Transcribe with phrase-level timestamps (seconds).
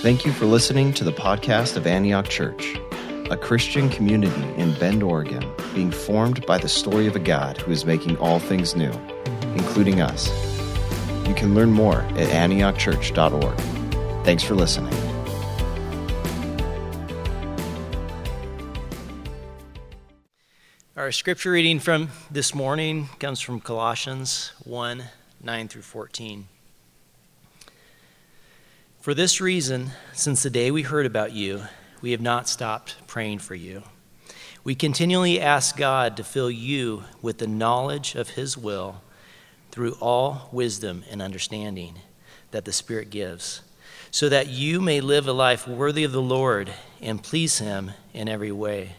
[0.00, 2.76] Thank you for listening to the podcast of Antioch Church,
[3.32, 7.72] a Christian community in Bend, Oregon, being formed by the story of a God who
[7.72, 8.92] is making all things new,
[9.56, 10.28] including us.
[11.26, 13.58] You can learn more at antiochchurch.org.
[14.24, 14.94] Thanks for listening.
[20.96, 25.02] Our scripture reading from this morning comes from Colossians 1
[25.42, 26.46] 9 through 14.
[29.08, 31.62] For this reason, since the day we heard about you,
[32.02, 33.82] we have not stopped praying for you.
[34.64, 39.00] We continually ask God to fill you with the knowledge of His will
[39.70, 41.94] through all wisdom and understanding
[42.50, 43.62] that the Spirit gives,
[44.10, 46.70] so that you may live a life worthy of the Lord
[47.00, 48.96] and please Him in every way,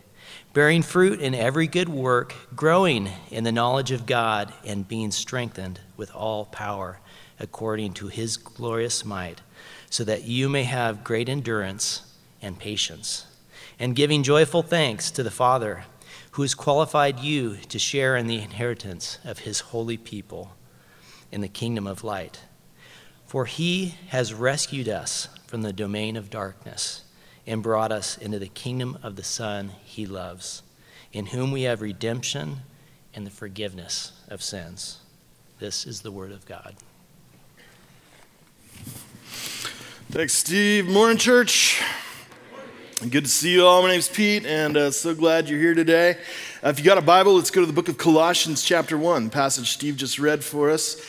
[0.54, 5.82] bearing fruit in every good work, growing in the knowledge of God, and being strengthened
[5.98, 7.00] with all power
[7.40, 9.42] according to His glorious might
[9.90, 13.26] so that you may have great endurance and patience,
[13.80, 15.86] and giving joyful thanks to the Father
[16.32, 20.56] who has qualified you to share in the inheritance of his holy people
[21.32, 22.42] in the kingdom of light.
[23.26, 27.04] For he has rescued us from the domain of darkness
[27.46, 30.62] and brought us into the kingdom of the Son he loves,
[31.12, 32.58] in whom we have redemption
[33.14, 35.00] and the forgiveness of sins.
[35.60, 36.76] This is the word of God.
[40.12, 40.90] Thanks, Steve.
[40.90, 41.80] Morning, church.
[43.00, 43.84] Good to see you all.
[43.84, 46.18] My name's Pete, and uh, so glad you're here today.
[46.64, 49.30] Uh, if you got a Bible, let's go to the book of Colossians, chapter 1,
[49.30, 51.00] passage Steve just read for us.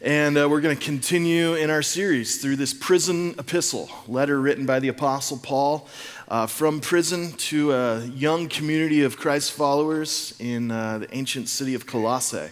[0.00, 4.66] And uh, we're going to continue in our series through this prison epistle, letter written
[4.66, 5.86] by the Apostle Paul
[6.26, 11.76] uh, from prison to a young community of Christ followers in uh, the ancient city
[11.76, 12.48] of Colossae.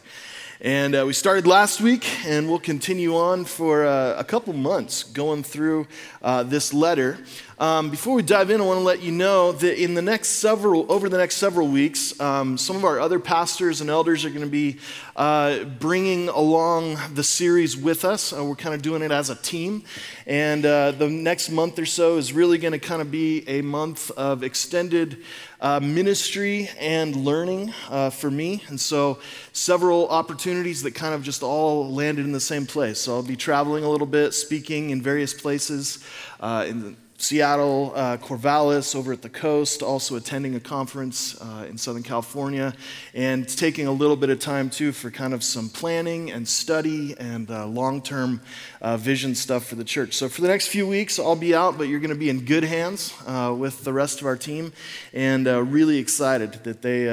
[0.63, 5.03] And uh, we started last week, and we'll continue on for uh, a couple months
[5.03, 5.87] going through
[6.23, 7.19] uh, this letter.
[7.59, 10.29] Um, before we dive in, I want to let you know that in the next
[10.29, 14.29] several, over the next several weeks, um, some of our other pastors and elders are
[14.29, 14.77] going to be
[15.17, 18.35] uh, bringing along the series with us.
[18.35, 19.85] Uh, we're kind of doing it as a team,
[20.27, 23.63] and uh, the next month or so is really going to kind of be a
[23.63, 25.25] month of extended
[25.63, 28.65] uh, ministry and learning uh, for me.
[28.69, 29.19] And so,
[29.55, 33.01] several opportunities that kind of just all landed in the same place.
[33.01, 36.05] So, I'll be traveling a little bit, speaking in various places
[36.39, 41.79] uh, in Seattle, uh, Corvallis, over at the coast, also attending a conference uh, in
[41.79, 42.75] Southern California,
[43.15, 47.15] and taking a little bit of time too for kind of some planning and study
[47.19, 48.41] and uh, long term
[48.83, 50.15] uh, vision stuff for the church.
[50.15, 52.45] So, for the next few weeks, I'll be out, but you're going to be in
[52.45, 54.73] good hands uh, with the rest of our team,
[55.15, 57.07] and uh, really excited that they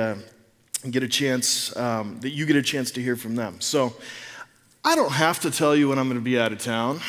[0.90, 3.62] get a chance, um, that you get a chance to hear from them.
[3.62, 3.94] So,
[4.84, 7.00] I don't have to tell you when I'm going to be out of town.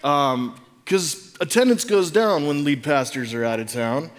[0.00, 4.10] Because um, attendance goes down when lead pastors are out of town.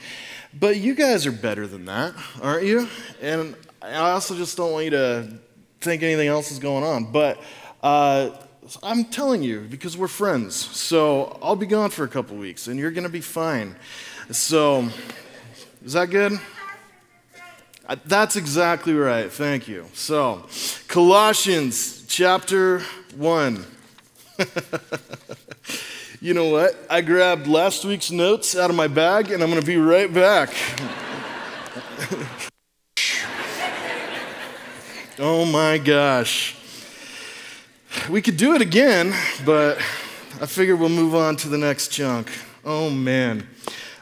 [0.58, 2.88] But you guys are better than that, aren't you?
[3.22, 5.28] And I also just don't want you to
[5.82, 7.12] think anything else is going on.
[7.12, 7.42] But
[7.84, 8.32] uh,
[8.82, 10.56] I'm telling you because we're friends.
[10.56, 13.76] So I'll be gone for a couple weeks and you're going to be fine.
[14.32, 14.90] So,
[15.84, 16.40] is that good?
[17.88, 19.32] Uh, that's exactly right.
[19.32, 19.86] Thank you.
[19.94, 20.48] So,
[20.88, 22.80] Colossians chapter
[23.16, 23.66] 1.
[26.22, 26.76] You know what?
[26.90, 30.14] I grabbed last week's notes out of my bag and I'm going to be right
[30.14, 30.50] back.
[35.20, 36.56] oh my gosh.
[38.10, 39.14] We could do it again,
[39.46, 39.78] but
[40.40, 42.32] I figure we'll move on to the next chunk.
[42.64, 43.48] Oh man.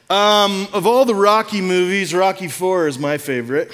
[0.09, 3.71] Um, of all the Rocky movies, Rocky 4 is my favorite.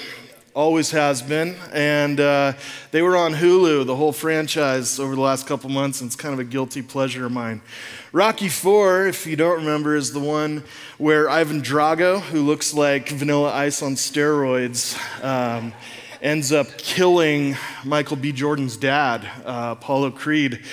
[0.52, 1.54] Always has been.
[1.72, 2.54] And uh,
[2.90, 6.34] they were on Hulu, the whole franchise, over the last couple months, and it's kind
[6.34, 7.62] of a guilty pleasure of mine.
[8.10, 10.64] Rocky 4, if you don't remember, is the one
[10.98, 15.72] where Ivan Drago, who looks like vanilla ice on steroids, um,
[16.20, 18.32] ends up killing Michael B.
[18.32, 20.64] Jordan's dad, uh, Apollo Creed,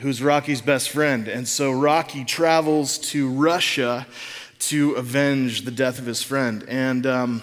[0.00, 1.26] who's Rocky's best friend.
[1.26, 4.06] And so Rocky travels to Russia
[4.58, 6.64] to avenge the death of his friend.
[6.68, 7.42] And um,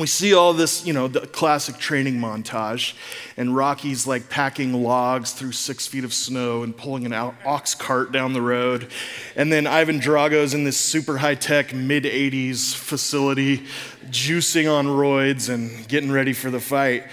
[0.00, 2.94] we see all this, you know, the classic training montage,
[3.36, 8.12] and Rocky's like packing logs through six feet of snow and pulling an ox cart
[8.12, 8.90] down the road.
[9.36, 13.66] And then Ivan Drago's in this super high tech mid 80s facility,
[14.10, 17.04] juicing on roids and getting ready for the fight.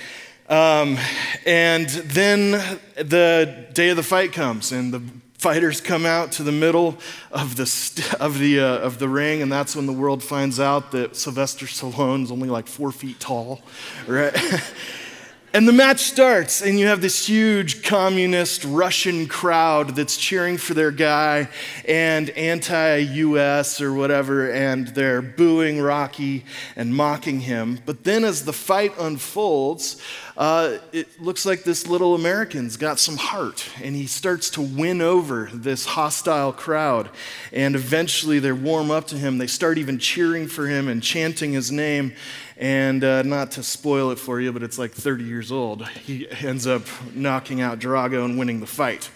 [0.47, 0.97] Um,
[1.45, 2.51] and then
[2.95, 5.01] the day of the fight comes, and the
[5.37, 6.97] fighters come out to the middle
[7.31, 10.59] of the, st- of, the, uh, of the ring, and that's when the world finds
[10.59, 13.61] out that Sylvester Stallone's only like four feet tall,
[14.07, 14.35] right?
[15.55, 20.73] And the match starts, and you have this huge communist Russian crowd that's cheering for
[20.73, 21.47] their guy
[21.87, 26.43] and anti US or whatever, and they're booing Rocky
[26.75, 27.79] and mocking him.
[27.85, 30.01] But then as the fight unfolds,
[30.35, 35.01] uh, it looks like this little American's got some heart, and he starts to win
[35.01, 37.09] over this hostile crowd.
[37.53, 39.37] And eventually they warm up to him.
[39.37, 42.13] They start even cheering for him and chanting his name.
[42.57, 45.87] And uh, not to spoil it for you, but it's like 30 years old.
[45.87, 49.09] He ends up knocking out Drago and winning the fight.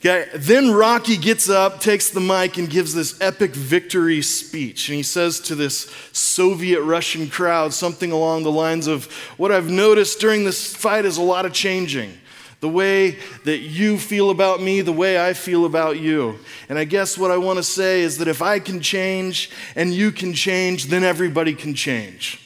[0.00, 4.88] Okay, then Rocky gets up, takes the mic, and gives this epic victory speech.
[4.88, 9.70] And he says to this Soviet Russian crowd something along the lines of What I've
[9.70, 12.12] noticed during this fight is a lot of changing.
[12.60, 16.38] The way that you feel about me, the way I feel about you.
[16.68, 19.94] And I guess what I want to say is that if I can change and
[19.94, 22.45] you can change, then everybody can change.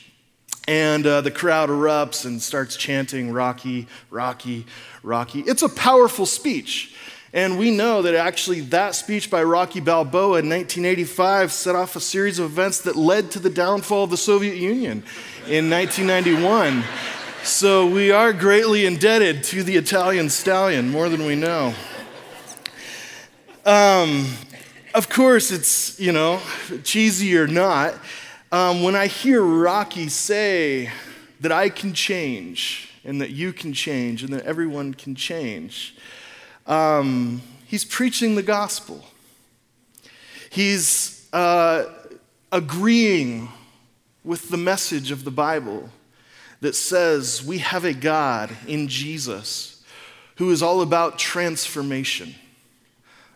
[0.69, 4.67] And uh, the crowd erupts and starts chanting, Rocky, Rocky,
[5.03, 5.41] Rocky.
[5.41, 6.95] It's a powerful speech.
[7.33, 12.01] And we know that actually that speech by Rocky Balboa in 1985 set off a
[12.01, 15.05] series of events that led to the downfall of the Soviet Union
[15.47, 16.83] in 1991.
[17.45, 21.73] So we are greatly indebted to the Italian stallion, more than we know.
[23.65, 24.27] Um,
[24.93, 26.41] of course, it's, you know,
[26.83, 27.95] cheesy or not,
[28.53, 30.91] um, when I hear Rocky say
[31.41, 35.97] that I can change and that you can change and that everyone can change,
[36.67, 39.05] um, he's preaching the gospel.
[40.51, 41.85] He's uh,
[42.51, 43.49] agreeing
[44.25, 45.89] with the message of the Bible
[46.61, 49.85] that says we have a God in Jesus
[50.37, 52.35] who is all about transformation,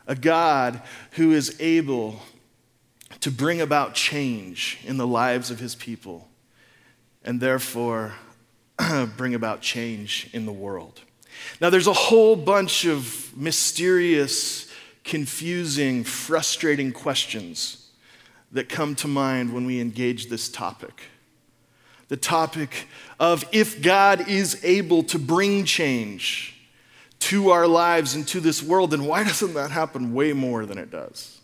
[0.08, 0.82] a God
[1.12, 2.20] who is able
[3.20, 6.28] to bring about change in the lives of his people
[7.24, 8.12] and therefore
[9.16, 11.00] bring about change in the world.
[11.60, 14.70] Now, there's a whole bunch of mysterious,
[15.02, 17.90] confusing, frustrating questions
[18.52, 21.02] that come to mind when we engage this topic.
[22.08, 22.86] The topic
[23.18, 26.54] of if God is able to bring change
[27.20, 30.78] to our lives and to this world, then why doesn't that happen way more than
[30.78, 31.40] it does?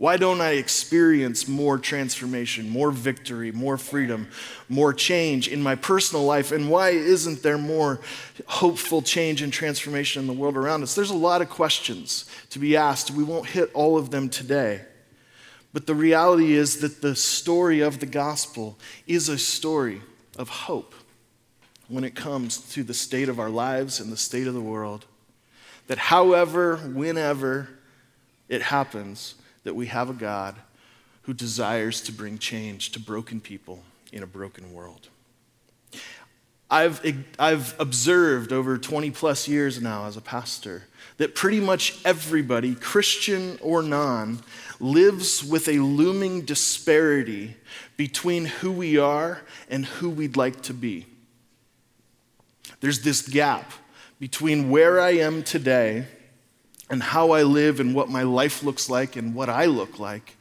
[0.00, 4.30] Why don't I experience more transformation, more victory, more freedom,
[4.66, 6.52] more change in my personal life?
[6.52, 8.00] And why isn't there more
[8.46, 10.94] hopeful change and transformation in the world around us?
[10.94, 13.10] There's a lot of questions to be asked.
[13.10, 14.80] We won't hit all of them today.
[15.74, 20.00] But the reality is that the story of the gospel is a story
[20.38, 20.94] of hope
[21.88, 25.04] when it comes to the state of our lives and the state of the world.
[25.88, 27.68] That however, whenever
[28.48, 30.56] it happens, that we have a God
[31.22, 35.08] who desires to bring change to broken people in a broken world.
[36.70, 37.04] I've,
[37.38, 40.84] I've observed over 20 plus years now as a pastor
[41.16, 44.40] that pretty much everybody, Christian or non,
[44.78, 47.56] lives with a looming disparity
[47.96, 51.06] between who we are and who we'd like to be.
[52.80, 53.72] There's this gap
[54.18, 56.06] between where I am today
[56.90, 60.36] and how I live and what my life looks like and what I look like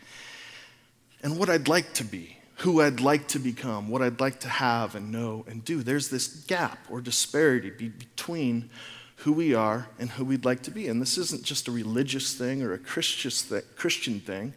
[1.22, 4.50] and what I'd like to be, who I'd like to become, what I'd like to
[4.50, 5.84] have and know and do.
[5.84, 8.70] There's this gap or disparity between
[9.18, 10.88] who we are and who we'd like to be.
[10.88, 14.54] And this isn't just a religious thing or a Christian thing.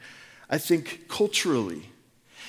[0.48, 1.92] I think culturally,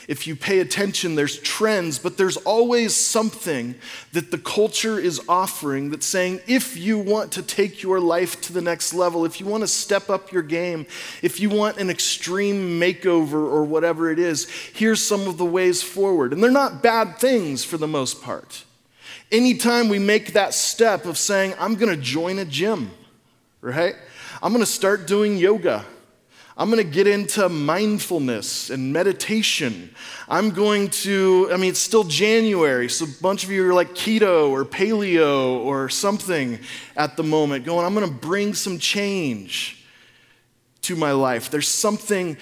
[0.07, 3.75] if you pay attention, there's trends, but there's always something
[4.11, 8.53] that the culture is offering that's saying if you want to take your life to
[8.53, 10.85] the next level, if you want to step up your game,
[11.21, 15.81] if you want an extreme makeover or whatever it is, here's some of the ways
[15.81, 16.33] forward.
[16.33, 18.65] And they're not bad things for the most part.
[19.31, 22.91] Anytime we make that step of saying, I'm going to join a gym,
[23.61, 23.95] right?
[24.41, 25.85] I'm going to start doing yoga.
[26.55, 29.93] I'm going to get into mindfulness and meditation.
[30.29, 33.95] I'm going to, I mean, it's still January, so a bunch of you are like
[33.95, 36.59] keto or paleo or something
[36.95, 39.83] at the moment, going, I'm going to bring some change
[40.83, 41.49] to my life.
[41.49, 42.37] There's something,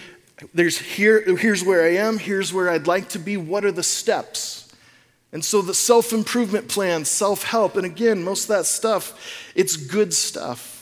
[0.54, 3.38] there's here, here's where I am, here's where I'd like to be.
[3.38, 4.74] What are the steps?
[5.32, 9.78] And so the self improvement plan, self help, and again, most of that stuff, it's
[9.78, 10.81] good stuff.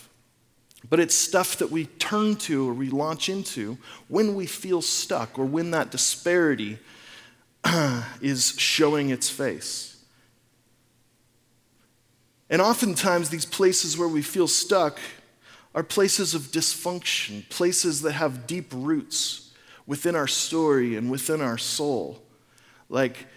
[0.89, 3.77] But it's stuff that we turn to or we launch into
[4.07, 6.79] when we feel stuck or when that disparity
[8.21, 10.03] is showing its face.
[12.49, 14.99] And oftentimes, these places where we feel stuck
[15.75, 19.53] are places of dysfunction, places that have deep roots
[19.85, 22.23] within our story and within our soul,
[22.89, 23.27] like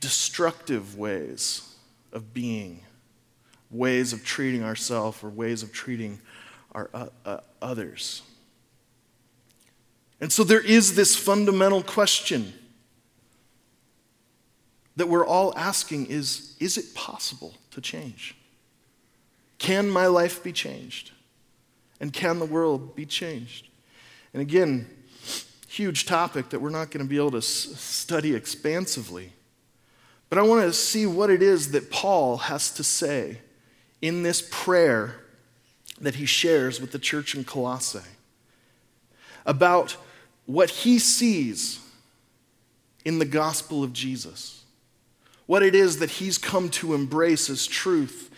[0.00, 1.74] destructive ways
[2.12, 2.80] of being,
[3.70, 6.18] ways of treating ourselves, or ways of treating
[6.74, 8.22] our uh, uh, others.
[10.20, 12.52] And so there is this fundamental question
[14.96, 18.36] that we're all asking is is it possible to change?
[19.58, 21.10] Can my life be changed?
[22.00, 23.68] And can the world be changed?
[24.32, 24.88] And again,
[25.68, 29.32] huge topic that we're not going to be able to study expansively.
[30.28, 33.38] But I want to see what it is that Paul has to say
[34.00, 35.23] in this prayer
[36.00, 38.00] that he shares with the church in Colossae
[39.46, 39.96] about
[40.46, 41.80] what he sees
[43.04, 44.64] in the gospel of Jesus,
[45.46, 48.30] what it is that he's come to embrace as truth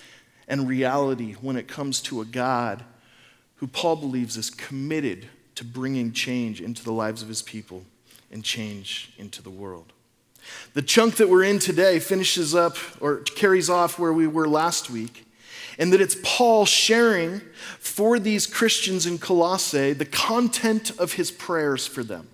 [0.49, 2.85] and reality when it comes to a God
[3.57, 7.85] who Paul believes is committed to bringing change into the lives of his people
[8.31, 9.93] and change into the world.
[10.75, 14.91] The chunk that we're in today finishes up or carries off where we were last
[14.91, 15.26] week,
[15.79, 17.41] and that it's Paul sharing
[17.79, 22.29] for these Christians in Colossae the content of his prayers for them.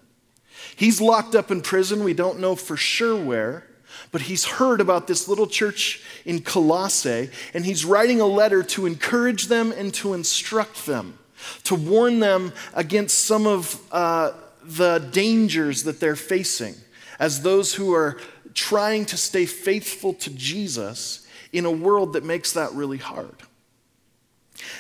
[0.77, 3.67] He's locked up in prison, we don't know for sure where,
[4.11, 8.87] but he's heard about this little church in Colossae, and he's writing a letter to
[8.87, 11.19] encourage them and to instruct them
[11.65, 14.33] to warn them against some of uh,
[14.65, 16.75] the dangers that they're facing
[17.19, 18.19] as those who are
[18.55, 23.35] trying to stay faithful to Jesus in a world that makes that really hard.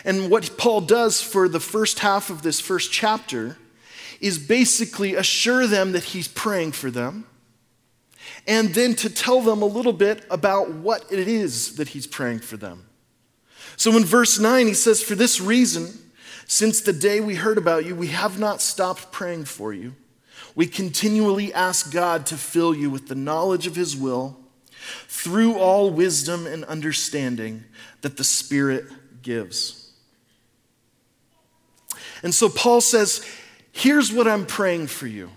[0.05, 3.59] And what Paul does for the first half of this first chapter
[4.21, 7.27] is basically assure them that he's praying for them,
[8.47, 12.39] and then to tell them a little bit about what it is that he's praying
[12.39, 12.87] for them.
[13.77, 15.99] So in verse 9, he says, For this reason,
[16.47, 19.95] since the day we heard about you, we have not stopped praying for you.
[20.55, 24.39] We continually ask God to fill you with the knowledge of His will
[25.09, 27.65] through all wisdom and understanding
[28.01, 28.87] that the Spirit
[29.23, 29.93] gives.
[32.23, 33.25] And so Paul says,
[33.73, 35.31] Here's what I'm praying for you.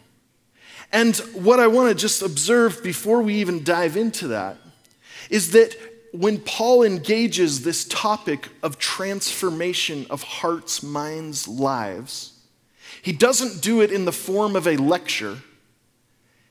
[0.91, 4.57] And what I want to just observe before we even dive into that
[5.29, 5.75] is that
[6.11, 12.33] when Paul engages this topic of transformation of hearts, minds, lives,
[13.01, 15.39] he doesn't do it in the form of a lecture,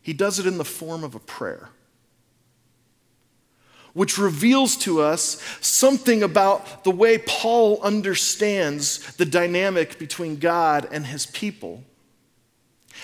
[0.03, 1.71] he does it in the form of a prayer.
[3.95, 11.07] Which reveals to us something about the way Paul understands the dynamic between God and
[11.07, 11.83] his people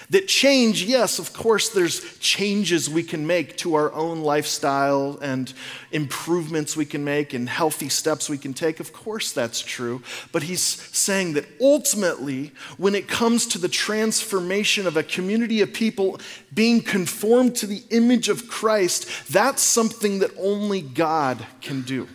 [0.09, 5.53] that change, yes, of course, there's changes we can make to our own lifestyle and
[5.93, 8.81] improvements we can make and healthy steps we can take.
[8.81, 10.03] Of course, that's true.
[10.33, 15.73] But he's saying that ultimately, when it comes to the transformation of a community of
[15.73, 16.19] people
[16.55, 22.09] being conformed to the image of Christ, that's something that only God can do.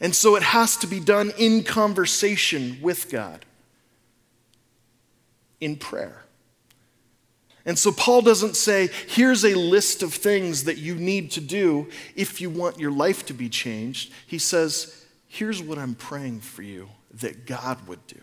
[0.00, 3.44] And so it has to be done in conversation with God
[5.62, 6.24] in prayer.
[7.64, 11.88] And so Paul doesn't say, here's a list of things that you need to do
[12.16, 14.12] if you want your life to be changed.
[14.26, 16.88] He says, here's what I'm praying for you
[17.20, 18.18] that God would do.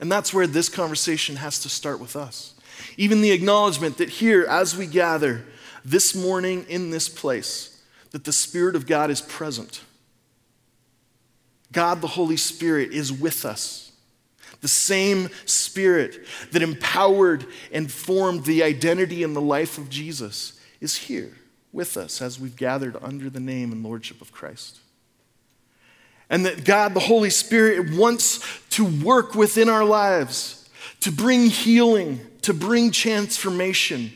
[0.00, 2.54] And that's where this conversation has to start with us.
[2.96, 5.44] Even the acknowledgement that here, as we gather
[5.84, 7.80] this morning in this place,
[8.10, 9.82] that the Spirit of God is present.
[11.70, 13.83] God, the Holy Spirit, is with us.
[14.64, 20.96] The same Spirit that empowered and formed the identity and the life of Jesus is
[20.96, 21.36] here
[21.70, 24.80] with us as we've gathered under the name and lordship of Christ.
[26.30, 28.40] And that God, the Holy Spirit, wants
[28.70, 30.66] to work within our lives
[31.00, 34.14] to bring healing, to bring transformation,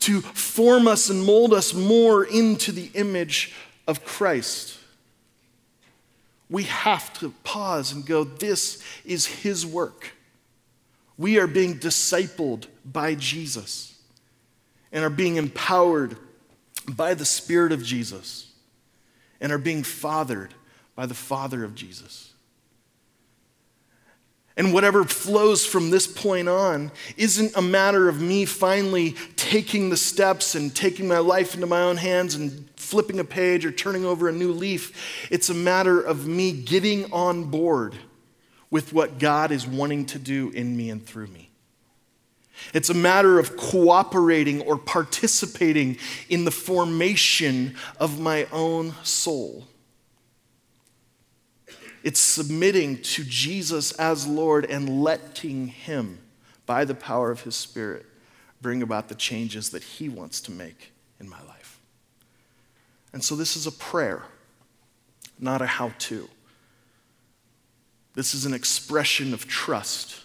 [0.00, 3.54] to form us and mold us more into the image
[3.88, 4.80] of Christ
[6.52, 10.12] we have to pause and go, This is His work.
[11.16, 13.98] We are being discipled by Jesus
[14.92, 16.16] and are being empowered
[16.86, 18.52] by the Spirit of Jesus
[19.40, 20.54] and are being fathered
[20.94, 22.31] by the Father of Jesus.
[24.56, 29.96] And whatever flows from this point on isn't a matter of me finally taking the
[29.96, 34.04] steps and taking my life into my own hands and flipping a page or turning
[34.04, 35.26] over a new leaf.
[35.30, 37.96] It's a matter of me getting on board
[38.70, 41.50] with what God is wanting to do in me and through me.
[42.74, 49.66] It's a matter of cooperating or participating in the formation of my own soul.
[52.02, 56.18] It's submitting to Jesus as Lord and letting Him,
[56.66, 58.06] by the power of His Spirit,
[58.60, 61.80] bring about the changes that He wants to make in my life.
[63.12, 64.24] And so this is a prayer,
[65.38, 66.28] not a how to.
[68.14, 70.20] This is an expression of trust.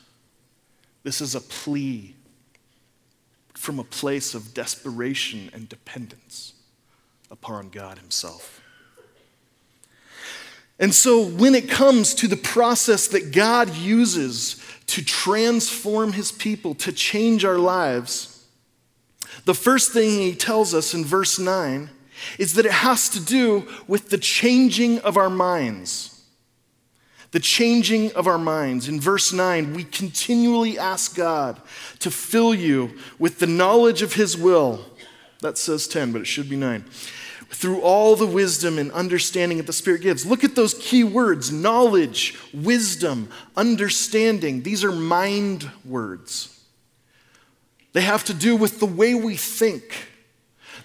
[1.04, 2.16] This is a plea
[3.54, 6.54] from a place of desperation and dependence
[7.32, 8.62] upon God Himself.
[10.80, 16.76] And so, when it comes to the process that God uses to transform His people,
[16.76, 18.46] to change our lives,
[19.46, 21.90] the first thing He tells us in verse 9
[22.38, 26.14] is that it has to do with the changing of our minds.
[27.32, 28.88] The changing of our minds.
[28.88, 31.60] In verse 9, we continually ask God
[32.00, 34.86] to fill you with the knowledge of His will.
[35.42, 36.86] That says 10, but it should be 9
[37.50, 40.26] through all the wisdom and understanding that the Spirit gives.
[40.26, 44.64] Look at those key words knowledge, wisdom, understanding.
[44.64, 46.54] These are mind words.
[47.94, 50.08] They have to do with the way we think,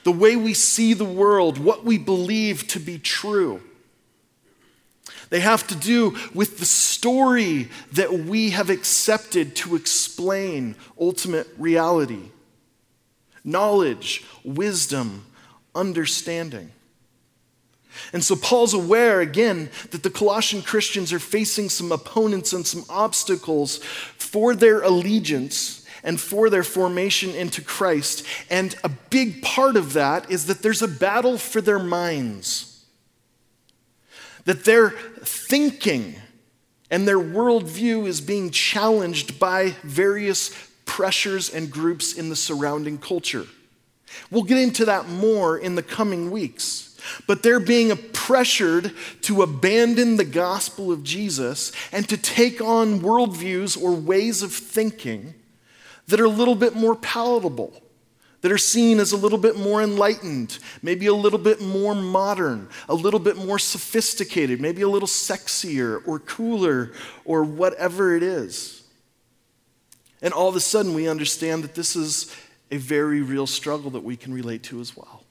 [0.04, 3.60] the way we see the world, what we believe to be true.
[5.28, 12.30] They have to do with the story that we have accepted to explain ultimate reality.
[13.42, 15.24] Knowledge, wisdom,
[15.74, 16.70] understanding.
[18.12, 22.84] And so Paul's aware again that the Colossian Christians are facing some opponents and some
[22.88, 23.78] obstacles
[24.16, 28.26] for their allegiance and for their formation into Christ.
[28.50, 32.84] And a big part of that is that there's a battle for their minds,
[34.44, 36.16] that their thinking
[36.90, 40.50] and their worldview is being challenged by various
[40.84, 43.46] pressures and groups in the surrounding culture.
[44.30, 46.98] We'll get into that more in the coming weeks.
[47.26, 48.92] But they're being pressured
[49.22, 55.34] to abandon the gospel of Jesus and to take on worldviews or ways of thinking
[56.06, 57.72] that are a little bit more palatable,
[58.40, 62.68] that are seen as a little bit more enlightened, maybe a little bit more modern,
[62.88, 66.92] a little bit more sophisticated, maybe a little sexier or cooler
[67.24, 68.82] or whatever it is.
[70.20, 72.34] And all of a sudden, we understand that this is
[72.72, 75.22] a very real struggle that we can relate to as well.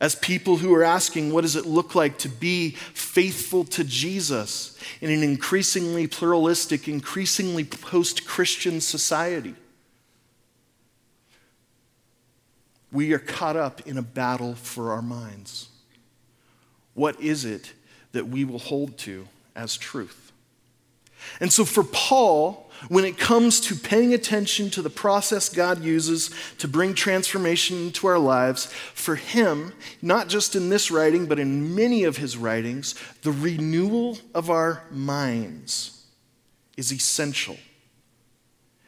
[0.00, 4.78] As people who are asking, what does it look like to be faithful to Jesus
[5.00, 9.56] in an increasingly pluralistic, increasingly post Christian society?
[12.92, 15.70] We are caught up in a battle for our minds.
[16.94, 17.72] What is it
[18.12, 20.30] that we will hold to as truth?
[21.40, 26.30] And so for Paul, when it comes to paying attention to the process God uses
[26.58, 31.74] to bring transformation into our lives, for him, not just in this writing, but in
[31.74, 36.04] many of his writings, the renewal of our minds
[36.76, 37.56] is essential.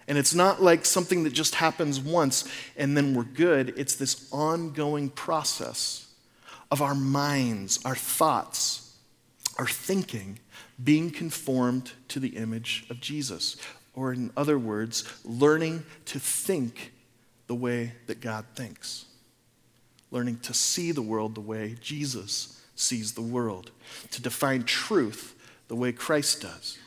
[0.06, 3.74] And it's not like something that just happens once and then we're good.
[3.76, 6.06] It's this ongoing process
[6.70, 8.94] of our minds, our thoughts,
[9.58, 10.38] our thinking
[10.82, 13.56] being conformed to the image of Jesus
[13.98, 16.92] or in other words, learning to think
[17.48, 19.06] the way that God thinks,
[20.12, 23.72] learning to see the world the way Jesus sees the world,
[24.12, 25.34] to define truth
[25.66, 26.78] the way Christ does.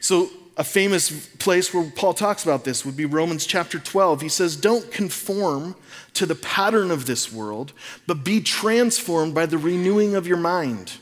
[0.00, 4.20] So, a famous place where Paul talks about this would be Romans chapter 12.
[4.20, 5.74] He says, Don't conform
[6.14, 7.72] to the pattern of this world,
[8.06, 10.92] but be transformed by the renewing of your mind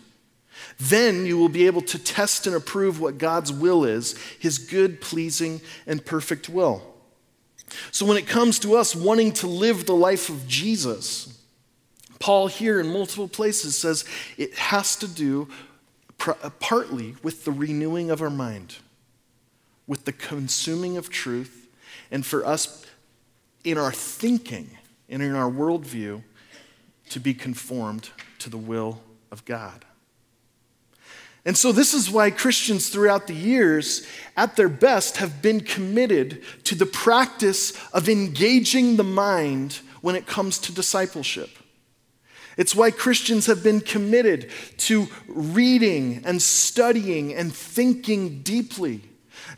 [0.91, 5.01] then you will be able to test and approve what God's will is, his good,
[5.01, 6.83] pleasing, and perfect will.
[7.91, 11.39] So when it comes to us wanting to live the life of Jesus,
[12.19, 14.05] Paul here in multiple places says
[14.37, 15.49] it has to do
[16.19, 18.77] partly with the renewing of our mind,
[19.87, 21.69] with the consuming of truth,
[22.11, 22.85] and for us
[23.65, 24.71] in our thinking
[25.09, 26.23] and in our worldview
[27.11, 29.85] to be conformed to the will of God.
[31.45, 36.43] And so, this is why Christians throughout the years, at their best, have been committed
[36.65, 41.51] to the practice of engaging the mind when it comes to discipleship.
[42.57, 49.01] It's why Christians have been committed to reading and studying and thinking deeply,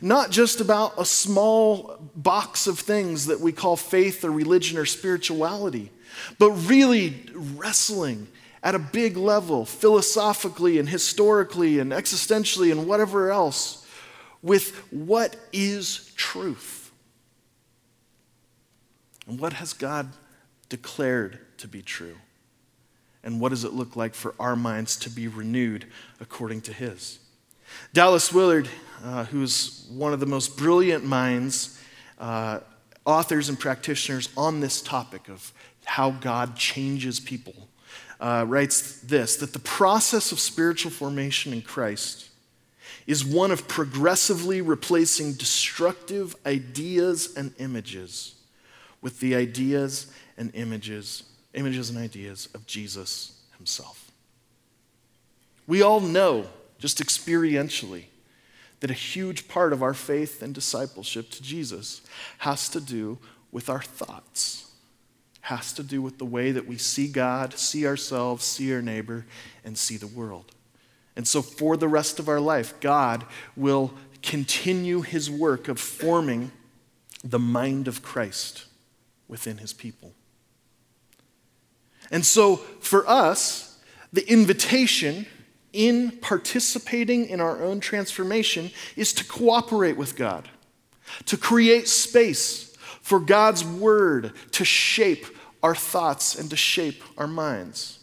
[0.01, 4.85] not just about a small box of things that we call faith or religion or
[4.85, 5.91] spirituality,
[6.39, 8.27] but really wrestling
[8.65, 13.85] at a big level, philosophically and historically and existentially and whatever else,
[14.41, 16.91] with what is truth.
[19.27, 20.09] And what has God
[20.67, 22.15] declared to be true?
[23.23, 25.85] And what does it look like for our minds to be renewed
[26.19, 27.19] according to His?
[27.93, 28.67] Dallas Willard,
[29.03, 31.79] uh, who's one of the most brilliant minds,
[32.19, 32.61] uh,
[33.05, 35.53] authors, and practitioners on this topic of
[35.85, 37.67] how God changes people,
[38.19, 42.29] uh, writes this that the process of spiritual formation in Christ
[43.07, 48.35] is one of progressively replacing destructive ideas and images
[49.01, 51.23] with the ideas and images,
[51.53, 54.11] images and ideas of Jesus himself.
[55.67, 56.47] We all know,
[56.79, 58.05] just experientially,
[58.79, 62.01] that a huge part of our faith and discipleship to Jesus
[62.39, 63.17] has to do
[63.51, 64.64] with our thoughts,
[65.45, 69.27] has to do with the way that we see God, see ourselves, see our neighbor,
[69.63, 70.51] and see the world.
[71.15, 76.51] And so, for the rest of our life, God will continue his work of forming
[77.23, 78.65] the mind of Christ
[79.27, 80.13] within his people.
[82.09, 83.79] And so, for us,
[84.11, 85.27] the invitation
[85.73, 90.49] in participating in our own transformation is to cooperate with God,
[91.27, 95.27] to create space for God's word to shape
[95.65, 97.97] our thoughts and to shape our minds.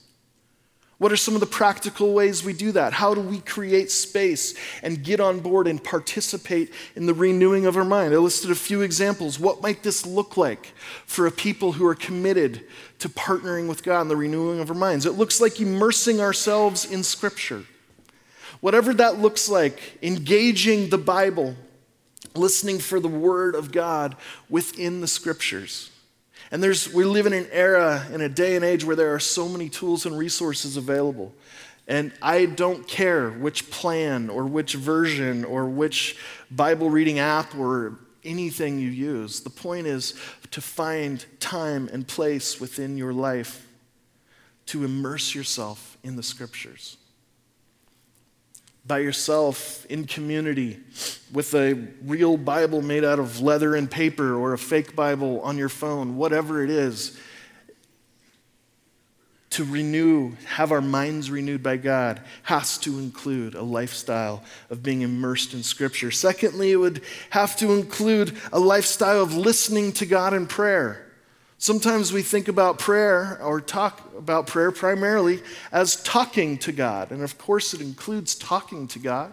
[0.98, 2.92] What are some of the practical ways we do that?
[2.92, 7.77] How do we create space and get on board and participate in the renewing of
[7.77, 8.14] our mind?
[8.14, 9.38] I listed a few examples.
[9.38, 10.72] What might this look like
[11.07, 12.64] for a people who are committed
[12.98, 15.07] to partnering with God in the renewing of our minds?
[15.07, 17.62] It looks like immersing ourselves in Scripture.
[18.61, 21.55] Whatever that looks like, engaging the Bible,
[22.35, 24.16] listening for the Word of God
[24.51, 25.92] within the Scriptures.
[26.53, 29.19] And there's, we live in an era, in a day and age where there are
[29.19, 31.35] so many tools and resources available.
[31.88, 36.19] And I don't care which plan or which version or which
[36.51, 39.41] Bible reading app or anything you use.
[39.41, 40.15] The point is
[40.51, 43.67] to find time and place within your life
[44.67, 46.99] to immerse yourself in the scriptures
[48.85, 50.81] by yourself in community
[51.33, 55.57] with a real Bible made out of leather and paper or a fake Bible on
[55.57, 57.18] your phone, whatever it is,
[59.51, 65.03] to renew, have our minds renewed by God, has to include a lifestyle of being
[65.03, 66.11] immersed in Scripture.
[66.11, 71.02] Secondly, it would have to include a lifestyle of listening to God in prayer.
[71.62, 77.12] Sometimes we think about prayer or talk about prayer primarily as talking to God.
[77.12, 79.33] And of course, it includes talking to God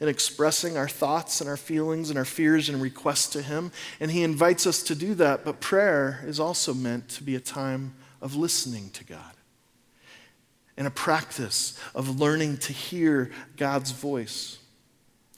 [0.00, 3.72] and expressing our thoughts and our feelings and our fears and requests to Him.
[4.00, 5.44] And He invites us to do that.
[5.44, 9.34] But prayer is also meant to be a time of listening to God
[10.78, 14.60] and a practice of learning to hear God's voice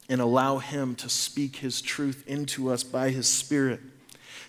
[0.08, 3.80] and allow Him to speak His truth into us by His Spirit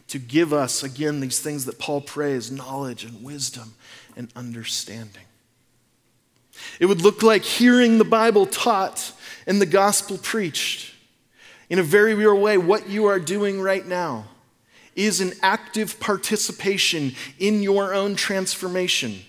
[0.09, 3.75] to give us, again, these things that Paul prays knowledge and wisdom
[4.15, 5.23] and understanding.
[6.79, 9.13] It would look like hearing the Bible taught
[9.47, 10.93] and the gospel preached.
[11.69, 14.25] In a very real way, what you are doing right now
[14.95, 19.19] is an active participation in your own transformation.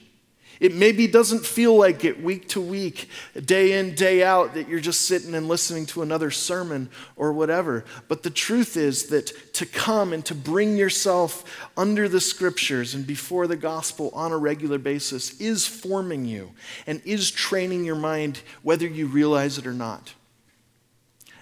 [0.60, 3.08] It maybe doesn't feel like it week to week,
[3.46, 7.86] day in, day out, that you're just sitting and listening to another sermon or whatever.
[8.08, 11.44] But the truth is that to come and to bring yourself
[11.78, 16.52] under the scriptures and before the gospel on a regular basis is forming you
[16.86, 20.12] and is training your mind, whether you realize it or not.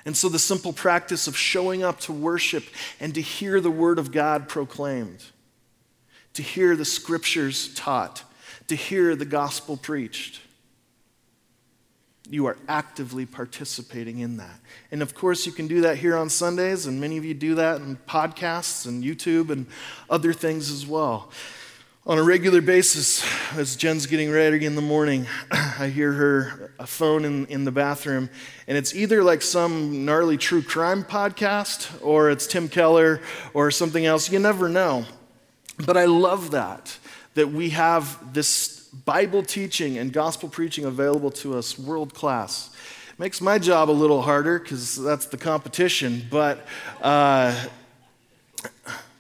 [0.05, 2.65] And so, the simple practice of showing up to worship
[3.01, 5.25] and to hear the word of God proclaimed,
[6.35, 8.23] to hear the scriptures taught,
[8.69, 10.41] to hear the gospel preached.
[12.31, 14.61] You are actively participating in that.
[14.91, 17.55] And of course, you can do that here on Sundays, and many of you do
[17.55, 19.67] that in podcasts and YouTube and
[20.11, 21.31] other things as well.
[22.07, 23.25] On a regular basis,
[23.57, 27.73] as Jen's getting ready in the morning, I hear her a phone in, in the
[27.73, 28.29] bathroom,
[28.67, 33.21] and it's either like some gnarly true crime podcast, or it's Tim Keller,
[33.55, 34.31] or something else.
[34.31, 35.07] You never know.
[35.85, 36.99] But I love that
[37.39, 42.75] that we have this Bible teaching and gospel preaching available to us world class.
[43.17, 46.67] Makes my job a little harder because that's the competition, but,
[47.01, 47.67] uh,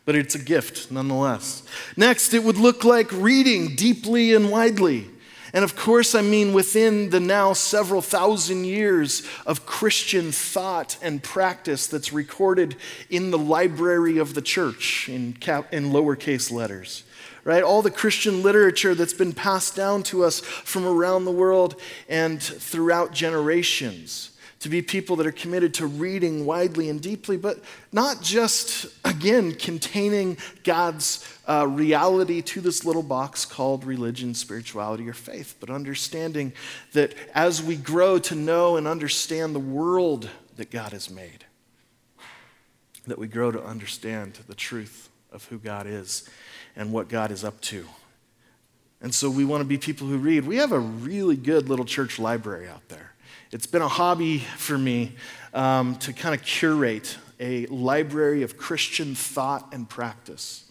[0.04, 1.62] but it's a gift nonetheless.
[1.96, 5.06] Next, it would look like reading deeply and widely.
[5.52, 11.22] And of course, I mean within the now several thousand years of Christian thought and
[11.22, 12.74] practice that's recorded
[13.10, 17.04] in the library of the church in, cap, in lowercase letters
[17.44, 17.62] right?
[17.62, 22.42] All the Christian literature that's been passed down to us from around the world and
[22.42, 24.32] throughout generations.
[24.60, 27.60] To be people that are committed to reading widely and deeply, but
[27.92, 35.12] not just, again, containing God's uh, reality to this little box called religion, spirituality, or
[35.12, 36.52] faith, but understanding
[36.92, 41.44] that as we grow to know and understand the world that God has made,
[43.06, 46.28] that we grow to understand the truth of who God is
[46.78, 47.84] and what God is up to
[49.02, 50.46] And so we want to be people who read.
[50.46, 53.12] We have a really good little church library out there.
[53.52, 55.12] It's been a hobby for me
[55.52, 60.64] um, to kind of curate a library of Christian thought and practice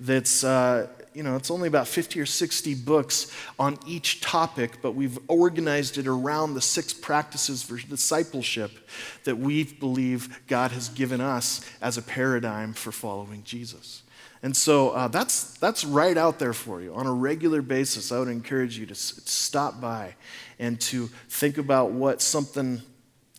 [0.00, 4.92] that's uh, you know, it's only about 50 or 60 books on each topic, but
[4.92, 8.70] we've organized it around the six practices for discipleship
[9.24, 14.04] that we believe God has given us as a paradigm for following Jesus.
[14.42, 16.94] And so uh, that's, that's right out there for you.
[16.94, 20.14] On a regular basis, I would encourage you to s- stop by
[20.58, 22.82] and to think about what something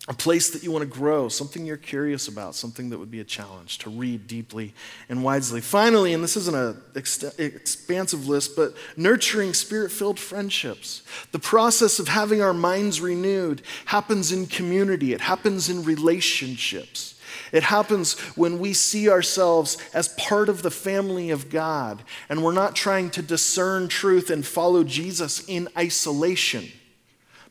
[0.08, 3.20] a place that you want to grow, something you're curious about, something that would be
[3.20, 4.74] a challenge to read deeply
[5.08, 5.60] and wisely.
[5.60, 11.02] Finally, and this isn't an ex- expansive list, but nurturing spirit filled friendships.
[11.32, 17.19] The process of having our minds renewed happens in community, it happens in relationships.
[17.52, 22.52] It happens when we see ourselves as part of the family of God and we're
[22.52, 26.70] not trying to discern truth and follow Jesus in isolation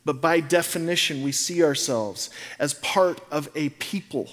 [0.05, 4.29] but by definition, we see ourselves as part of a people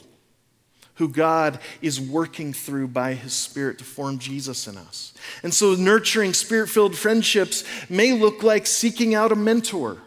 [0.95, 5.13] who God is working through by His Spirit to form Jesus in us.
[5.43, 9.99] And so, nurturing spirit filled friendships may look like seeking out a mentor,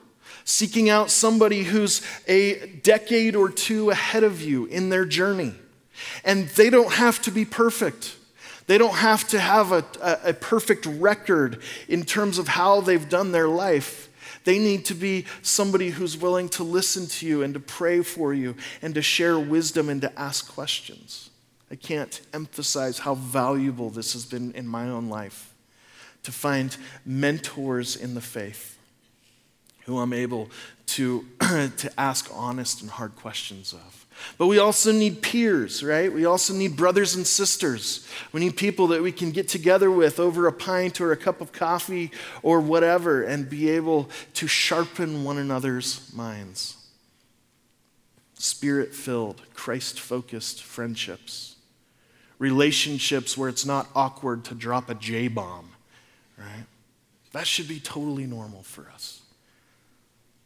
[0.49, 5.53] seeking out somebody who's a decade or two ahead of you in their journey.
[6.23, 8.15] And they don't have to be perfect.
[8.65, 13.07] They don't have to have a, a, a perfect record in terms of how they've
[13.07, 14.09] done their life.
[14.43, 18.33] They need to be somebody who's willing to listen to you and to pray for
[18.33, 21.29] you and to share wisdom and to ask questions.
[21.69, 25.53] I can't emphasize how valuable this has been in my own life
[26.23, 28.78] to find mentors in the faith
[29.89, 30.49] who I'm able
[30.85, 34.05] to, to ask honest and hard questions of.
[34.37, 36.11] But we also need peers, right?
[36.11, 38.07] We also need brothers and sisters.
[38.31, 41.41] We need people that we can get together with over a pint or a cup
[41.41, 42.11] of coffee
[42.43, 46.77] or whatever and be able to sharpen one another's minds.
[48.35, 51.55] Spirit filled, Christ focused friendships.
[52.37, 55.71] Relationships where it's not awkward to drop a J bomb,
[56.37, 56.65] right?
[57.31, 59.18] That should be totally normal for us.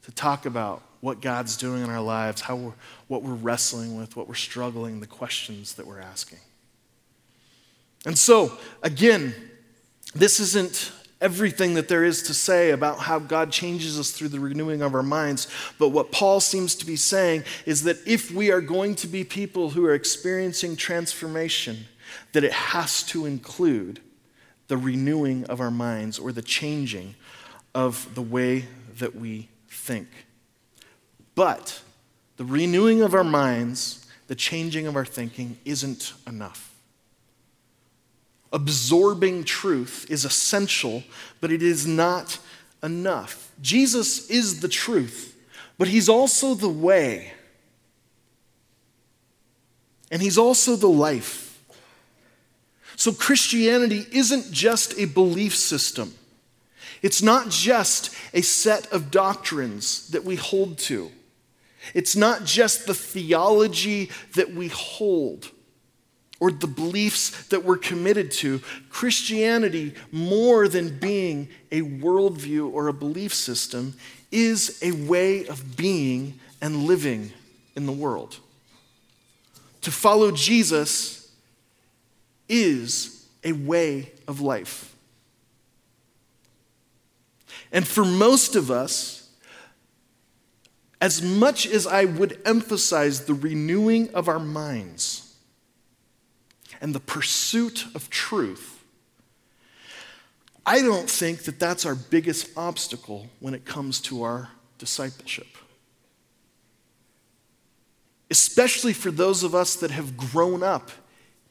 [0.03, 2.73] To talk about what God's doing in our lives, how we're,
[3.07, 6.39] what we're wrestling with, what we're struggling, the questions that we're asking.
[8.05, 9.33] And so, again,
[10.15, 10.91] this isn't
[11.23, 14.93] everything that there is to say about how God changes us through the renewing of
[14.93, 15.47] our minds.
[15.79, 19.23] But what Paul seems to be saying is that if we are going to be
[19.23, 21.85] people who are experiencing transformation,
[22.33, 24.01] that it has to include
[24.67, 27.15] the renewing of our minds or the changing
[27.73, 28.65] of the way
[28.99, 30.07] that we think.
[31.35, 31.81] But
[32.37, 36.73] the renewing of our minds, the changing of our thinking, isn't enough.
[38.51, 41.03] Absorbing truth is essential,
[41.41, 42.37] but it is not
[42.83, 43.51] enough.
[43.61, 45.35] Jesus is the truth,
[45.77, 47.33] but He's also the way.
[50.11, 51.43] And He's also the life.
[52.95, 56.13] So Christianity isn't just a belief system.
[57.03, 61.11] It's not just a set of doctrines that we hold to.
[61.93, 65.51] It's not just the theology that we hold
[66.39, 68.59] or the beliefs that we're committed to.
[68.89, 73.95] Christianity, more than being a worldview or a belief system,
[74.31, 77.33] is a way of being and living
[77.75, 78.37] in the world.
[79.81, 81.29] To follow Jesus
[82.47, 84.92] is a way of life.
[87.73, 89.27] And for most of us,
[91.01, 95.35] as much as I would emphasize the renewing of our minds
[96.79, 98.85] and the pursuit of truth,
[100.65, 105.47] I don't think that that's our biggest obstacle when it comes to our discipleship.
[108.29, 110.91] Especially for those of us that have grown up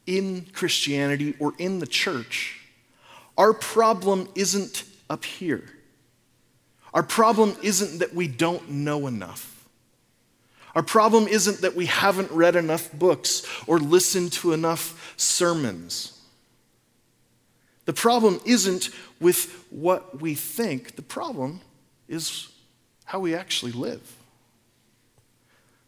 [0.07, 2.61] in Christianity or in the church,
[3.37, 5.63] our problem isn't up here.
[6.93, 9.67] Our problem isn't that we don't know enough.
[10.75, 16.19] Our problem isn't that we haven't read enough books or listened to enough sermons.
[17.85, 21.61] The problem isn't with what we think, the problem
[22.07, 22.47] is
[23.05, 24.15] how we actually live.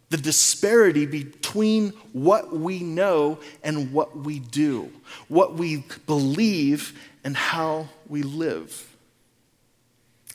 [0.09, 4.91] The disparity between what we know and what we do,
[5.27, 8.94] what we believe and how we live.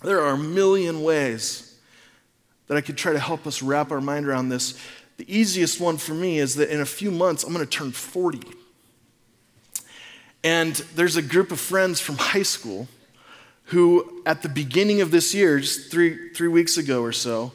[0.03, 1.79] There are a million ways
[2.69, 4.79] that I could try to help us wrap our mind around this.
[5.19, 7.93] The easiest one for me is that in a few months, I'm going to turn
[7.93, 8.41] 40.
[10.43, 12.89] And there's a group of friends from high school
[13.65, 17.53] who, at the beginning of this year, just three, three weeks ago or so,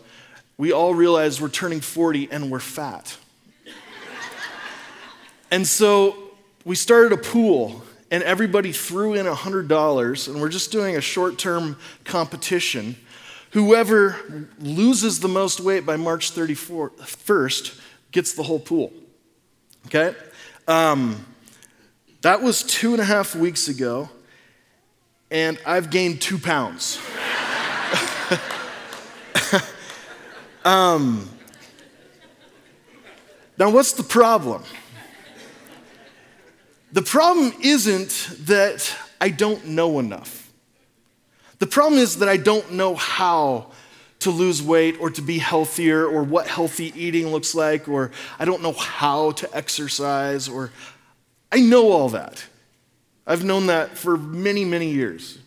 [0.58, 3.18] we all realized we're turning 40 and we're fat.
[5.52, 6.16] and so
[6.64, 7.84] we started a pool
[8.16, 11.76] and everybody threw in $100 and we're just doing a short-term
[12.06, 12.96] competition.
[13.52, 17.78] Whoever loses the most weight by march 31st
[18.14, 18.94] gets the whole pool
[19.88, 20.16] okay?
[20.66, 21.26] Um,
[22.22, 24.10] that was two and a half weeks ago
[25.30, 27.02] and i've gained two pounds.
[30.64, 31.30] Um,
[33.60, 34.64] now what's the problem
[36.96, 40.50] the problem isn't that I don't know enough.
[41.60, 43.72] The problem is that I don't know how
[44.20, 48.46] to lose weight or to be healthier or what healthy eating looks like or I
[48.46, 50.72] don't know how to exercise or
[51.52, 52.46] I know all that.
[53.28, 55.38] I've known that for many, many years.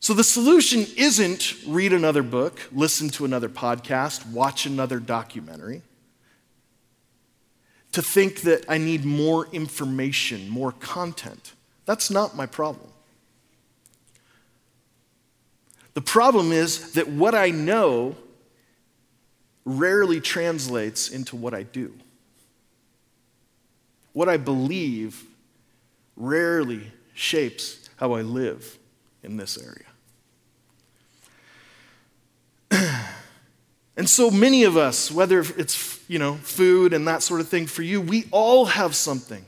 [0.00, 5.82] So the solution isn't read another book, listen to another podcast, watch another documentary
[7.94, 11.52] to think that I need more information, more content.
[11.86, 12.90] That's not my problem.
[15.94, 18.16] The problem is that what I know
[19.64, 21.94] rarely translates into what I do.
[24.12, 25.24] What I believe
[26.16, 28.76] rarely shapes how I live
[29.22, 29.86] in this area.
[33.96, 37.66] And so many of us, whether it's you know food and that sort of thing
[37.66, 39.44] for you, we all have something.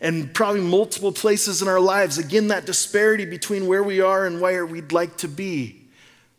[0.00, 2.18] And probably multiple places in our lives.
[2.18, 5.82] Again, that disparity between where we are and where we'd like to be.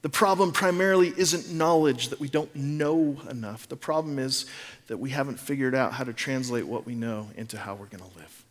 [0.01, 3.69] The problem primarily isn't knowledge that we don't know enough.
[3.69, 4.45] The problem is
[4.87, 8.03] that we haven't figured out how to translate what we know into how we're going
[8.03, 8.45] to live.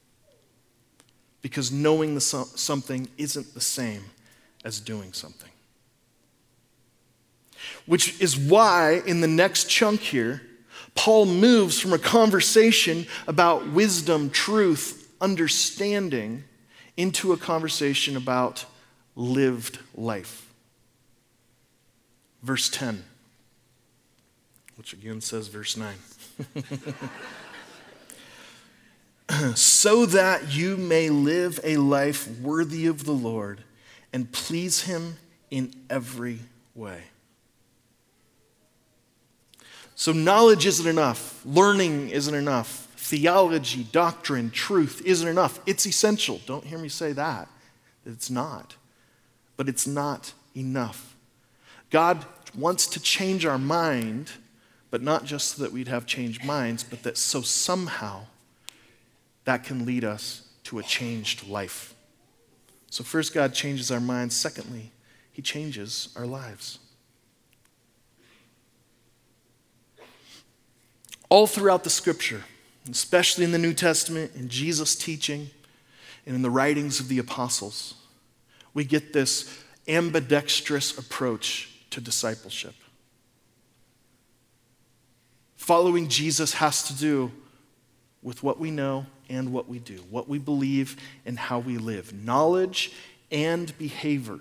[1.42, 4.04] Because knowing the something isn't the same
[4.64, 5.50] as doing something.
[7.84, 10.40] Which is why, in the next chunk here,
[10.94, 16.44] Paul moves from a conversation about wisdom, truth, understanding,
[16.96, 18.64] into a conversation about
[19.16, 20.52] lived life.
[22.42, 23.04] Verse 10,
[24.76, 25.94] which again says verse 9.
[29.54, 33.62] so that you may live a life worthy of the Lord
[34.12, 35.16] and please Him
[35.50, 36.40] in every
[36.74, 37.02] way.
[40.02, 45.60] So, knowledge isn't enough, learning isn't enough, theology, doctrine, truth isn't enough.
[45.64, 46.40] It's essential.
[46.44, 47.46] Don't hear me say that.
[48.04, 48.74] It's not.
[49.56, 51.14] But it's not enough.
[51.90, 54.32] God wants to change our mind,
[54.90, 58.22] but not just so that we'd have changed minds, but that so somehow
[59.44, 61.94] that can lead us to a changed life.
[62.90, 64.34] So, first, God changes our minds.
[64.34, 64.90] Secondly,
[65.30, 66.80] He changes our lives.
[71.32, 72.42] All throughout the scripture,
[72.90, 75.48] especially in the New Testament, in Jesus' teaching,
[76.26, 77.94] and in the writings of the apostles,
[78.74, 82.74] we get this ambidextrous approach to discipleship.
[85.56, 87.32] Following Jesus has to do
[88.22, 92.12] with what we know and what we do, what we believe and how we live,
[92.12, 92.92] knowledge
[93.30, 94.40] and behavior.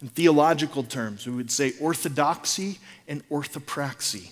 [0.00, 4.30] In theological terms, we would say orthodoxy and orthopraxy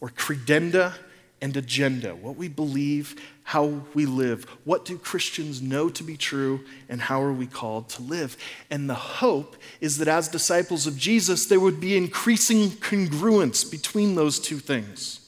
[0.00, 0.94] or credenda
[1.40, 4.44] and agenda, what we believe, how we live.
[4.64, 8.38] What do Christians know to be true, and how are we called to live?
[8.70, 14.14] And the hope is that as disciples of Jesus, there would be increasing congruence between
[14.14, 15.20] those two things.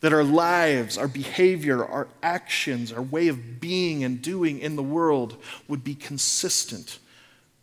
[0.00, 4.82] That our lives, our behavior, our actions, our way of being and doing in the
[4.82, 7.00] world would be consistent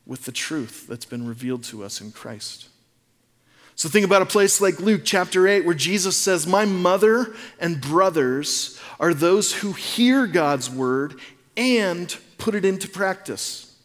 [0.06, 2.68] with the truth that's been revealed to us in Christ.
[3.76, 7.82] So think about a place like Luke chapter 8, where Jesus says, My mother and
[7.82, 11.20] brothers are those who hear God's word
[11.58, 13.78] and put it into practice.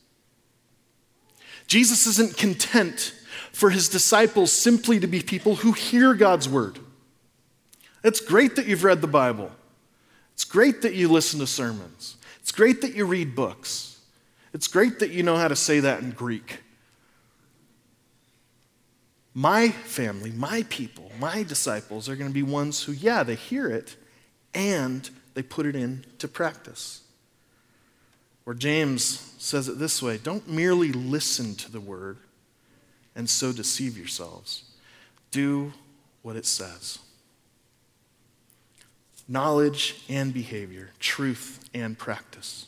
[1.66, 3.14] Jesus isn't content
[3.52, 6.78] for his disciples simply to be people who hear God's word.
[8.02, 9.50] It's great that you've read the Bible.
[10.34, 12.16] It's great that you listen to sermons.
[12.40, 14.00] It's great that you read books.
[14.54, 16.60] It's great that you know how to say that in Greek.
[19.34, 23.68] My family, my people, my disciples are going to be ones who, yeah, they hear
[23.68, 23.96] it
[24.54, 27.02] and they put it into practice.
[28.44, 32.18] Or James says it this way don't merely listen to the word
[33.14, 34.64] and so deceive yourselves.
[35.30, 35.72] Do
[36.22, 36.98] what it says.
[39.28, 42.66] Knowledge and behavior, truth and practice.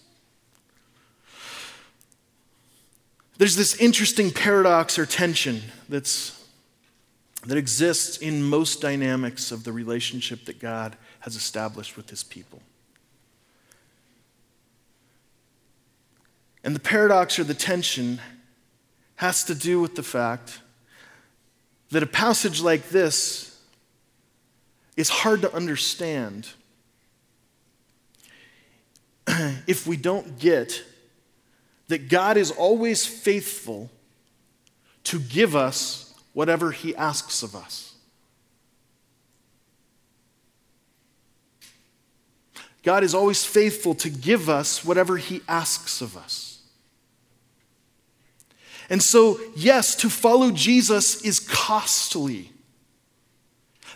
[3.39, 6.42] There's this interesting paradox or tension that's,
[7.47, 12.61] that exists in most dynamics of the relationship that God has established with his people.
[16.65, 18.21] And the paradox or the tension
[19.17, 20.61] has to do with the fact
[21.91, 23.61] that a passage like this
[24.97, 26.49] is hard to understand
[29.67, 30.85] if we don't get
[31.89, 33.91] that God is always faithful
[35.05, 37.95] to give us whatever He asks of us.
[42.83, 46.61] God is always faithful to give us whatever He asks of us.
[48.91, 52.51] And so, yes, to follow Jesus is costly.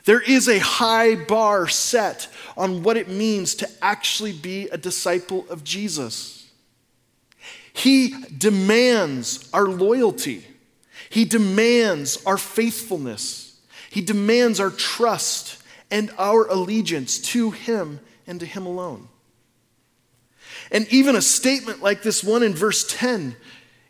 [0.04, 5.44] There is a high bar set on what it means to actually be a disciple
[5.50, 6.48] of Jesus.
[7.72, 10.46] He demands our loyalty.
[11.16, 13.58] He demands our faithfulness.
[13.88, 15.56] He demands our trust
[15.90, 19.08] and our allegiance to Him and to Him alone.
[20.70, 23.34] And even a statement like this one in verse 10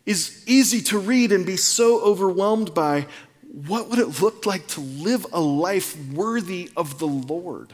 [0.05, 3.07] is easy to read and be so overwhelmed by
[3.67, 7.73] what would it look like to live a life worthy of the Lord?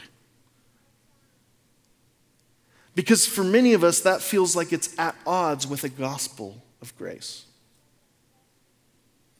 [2.95, 6.97] Because for many of us, that feels like it's at odds with the gospel of
[6.97, 7.45] grace.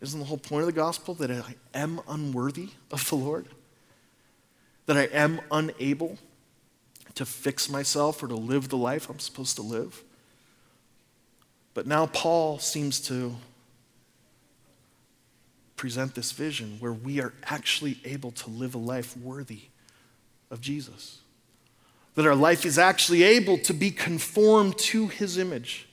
[0.04, 3.48] Isn't the whole point of the gospel that I am unworthy of the Lord?
[4.86, 6.20] That I am unable
[7.16, 10.04] to fix myself or to live the life I'm supposed to live?
[11.74, 13.36] But now Paul seems to
[15.76, 19.62] present this vision where we are actually able to live a life worthy
[20.52, 21.24] of Jesus
[22.16, 25.88] that our life is actually able to be conformed to his image,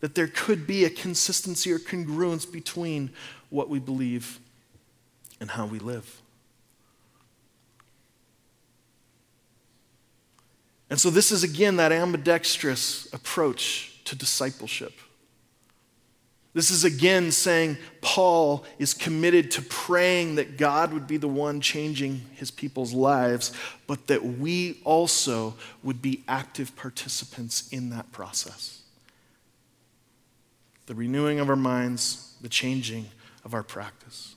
[0.00, 3.10] that there could be a consistency or congruence between
[3.54, 4.40] what we believe
[5.40, 6.20] and how we live.
[10.90, 14.92] And so, this is again that ambidextrous approach to discipleship.
[16.52, 21.60] This is again saying Paul is committed to praying that God would be the one
[21.60, 23.52] changing his people's lives,
[23.86, 28.82] but that we also would be active participants in that process.
[30.86, 33.06] The renewing of our minds, the changing
[33.44, 34.36] of our practice.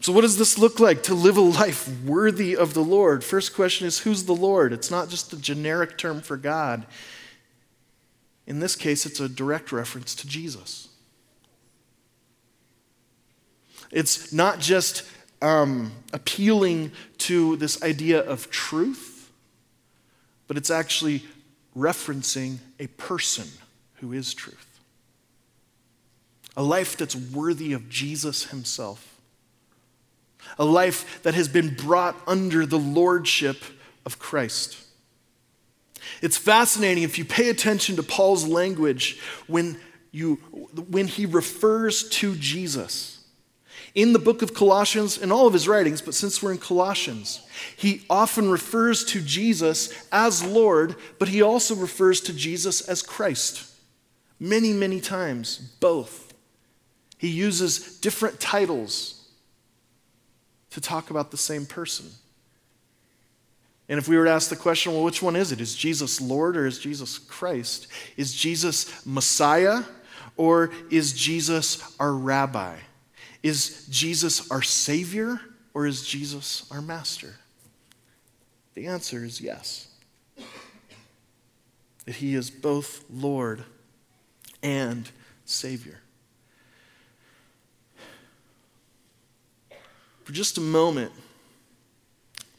[0.00, 3.22] So, what does this look like to live a life worthy of the Lord?
[3.22, 4.72] First question is who's the Lord?
[4.72, 6.86] It's not just a generic term for God.
[8.46, 10.88] In this case, it's a direct reference to Jesus.
[13.90, 15.04] It's not just
[15.42, 19.30] um, appealing to this idea of truth,
[20.48, 21.24] but it's actually
[21.76, 23.46] referencing a person
[23.96, 24.69] who is truth.
[26.56, 29.20] A life that's worthy of Jesus himself.
[30.58, 33.58] A life that has been brought under the lordship
[34.04, 34.76] of Christ.
[36.22, 39.78] It's fascinating if you pay attention to Paul's language when,
[40.10, 40.36] you,
[40.88, 43.18] when he refers to Jesus.
[43.94, 47.40] In the book of Colossians, in all of his writings, but since we're in Colossians,
[47.76, 53.68] he often refers to Jesus as Lord, but he also refers to Jesus as Christ.
[54.38, 56.29] Many, many times, both.
[57.20, 59.28] He uses different titles
[60.70, 62.06] to talk about the same person.
[63.90, 65.60] And if we were to ask the question, well, which one is it?
[65.60, 67.88] Is Jesus Lord or is Jesus Christ?
[68.16, 69.82] Is Jesus Messiah
[70.38, 72.76] or is Jesus our rabbi?
[73.42, 75.42] Is Jesus our Savior
[75.74, 77.34] or is Jesus our Master?
[78.72, 79.88] The answer is yes.
[82.06, 83.64] That He is both Lord
[84.62, 85.10] and
[85.44, 86.00] Savior.
[90.30, 91.10] For just a moment,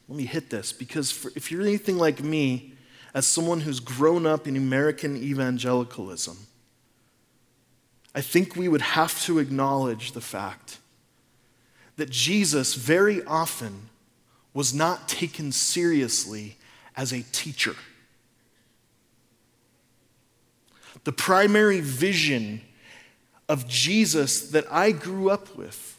[0.10, 2.74] let me hit this because for, if you're anything like me,
[3.14, 6.36] as someone who's grown up in American evangelicalism,
[8.14, 10.80] I think we would have to acknowledge the fact
[11.96, 13.88] that Jesus very often
[14.54, 16.58] was not taken seriously
[16.98, 17.78] as a teacher.
[21.06, 22.60] The primary vision
[23.48, 25.91] of Jesus that I grew up with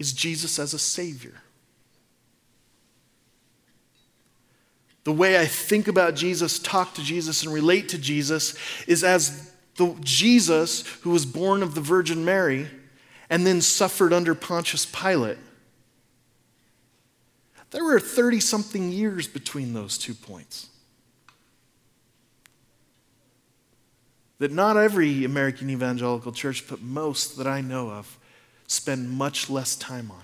[0.00, 1.34] is Jesus as a Savior.
[5.04, 8.56] The way I think about Jesus, talk to Jesus, and relate to Jesus
[8.88, 12.66] is as the Jesus who was born of the Virgin Mary
[13.30, 15.38] and then suffered under Pontius Pilate.
[17.70, 20.70] There were 30 something years between those two points.
[24.40, 28.18] that not every American evangelical church, but most that I know of,
[28.70, 30.22] spend much less time on.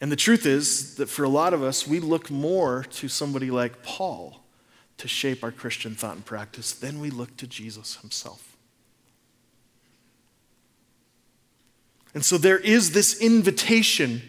[0.00, 3.50] And the truth is that for a lot of us, we look more to somebody
[3.50, 4.44] like Paul
[4.98, 8.56] to shape our Christian thought and practice than we look to Jesus himself.
[12.14, 14.22] And so there is this invitation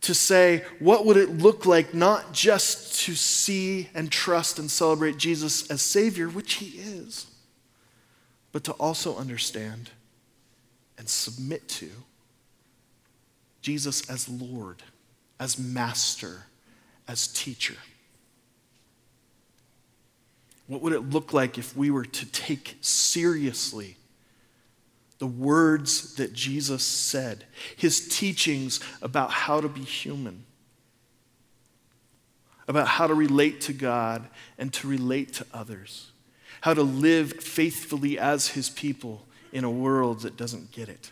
[0.00, 5.18] to say, what would it look like not just to see and trust and celebrate
[5.18, 7.27] Jesus as Savior, which He is,
[8.52, 9.90] but to also understand
[10.96, 11.90] and submit to
[13.60, 14.82] Jesus as Lord,
[15.38, 16.46] as Master,
[17.06, 17.76] as Teacher.
[20.66, 23.96] What would it look like if we were to take seriously
[25.18, 27.44] the words that Jesus said,
[27.76, 30.44] his teachings about how to be human,
[32.68, 34.28] about how to relate to God
[34.58, 36.12] and to relate to others,
[36.60, 41.10] how to live faithfully as his people in a world that doesn't get it?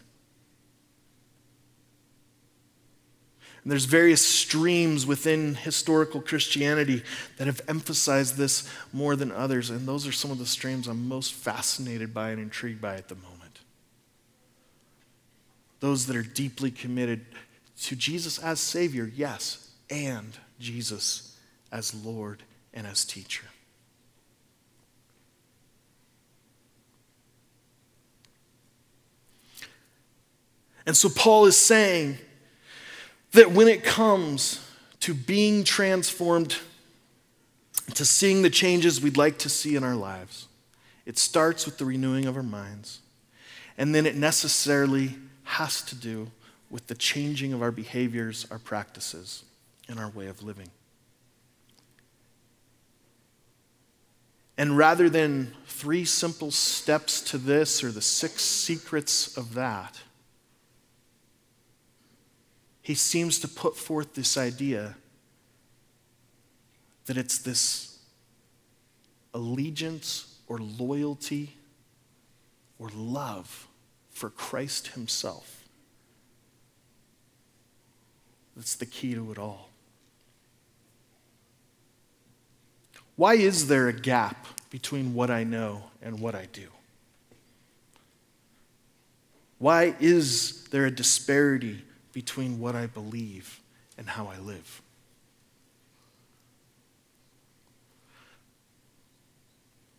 [3.67, 7.03] And there's various streams within historical Christianity
[7.37, 11.09] that have emphasized this more than others, and those are some of the streams I'm
[11.09, 13.59] most fascinated by and intrigued by at the moment.
[15.81, 17.27] Those that are deeply committed
[17.83, 21.37] to Jesus as Savior, yes, and Jesus
[21.73, 23.47] as Lord and as teacher.
[30.87, 32.19] And so Paul is saying
[33.33, 34.67] that when it comes
[35.01, 36.57] to being transformed,
[37.95, 40.47] to seeing the changes we'd like to see in our lives,
[41.05, 43.01] it starts with the renewing of our minds.
[43.77, 46.31] And then it necessarily has to do
[46.71, 49.45] with the changing of our behaviors, our practices,
[49.89, 50.71] and our way of living.
[54.59, 60.01] And rather than three simple steps to this or the six secrets of that,
[62.87, 64.95] he seems to put forth this idea
[67.07, 67.99] that it's this
[69.35, 71.57] allegiance or loyalty
[72.79, 73.67] or love
[74.11, 75.65] for Christ Himself
[78.55, 79.71] that's the key to it all.
[83.17, 86.69] Why is there a gap between what I know and what I do?
[89.59, 91.83] Why is there a disparity
[92.17, 93.61] between what I believe
[93.99, 94.81] and how I live.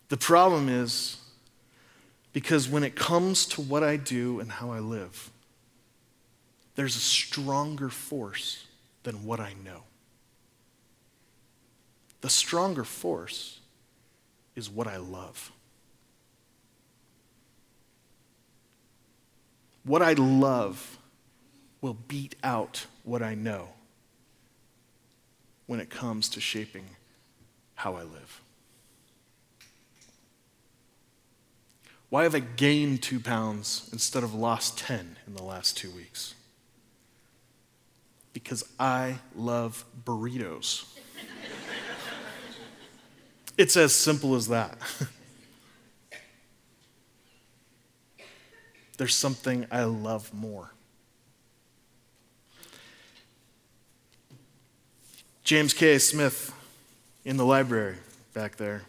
[0.08, 1.18] The problem is
[2.32, 5.30] because when it comes to what I do and how I live,
[6.74, 8.66] there's a stronger force
[9.04, 9.84] than what I know.
[12.20, 13.60] The stronger force
[14.56, 15.52] is what I love.
[19.84, 20.97] What I love
[21.80, 23.68] will beat out what I know
[25.66, 26.84] when it comes to shaping
[27.74, 28.40] how I live.
[32.10, 36.34] Why have I gained two pounds instead of lost 10 in the last two weeks?
[38.32, 40.86] Because I love burritos.
[43.58, 44.78] it's as simple as that.
[48.96, 50.72] There's something I love more.
[55.48, 55.96] James K.
[55.96, 56.52] Smith
[57.24, 57.96] in the library
[58.34, 58.82] back there